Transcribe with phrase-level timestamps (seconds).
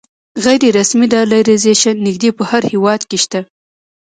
[0.43, 3.39] غیر رسمي ډالرایزیشن نږدې په هر هېواد کې شته.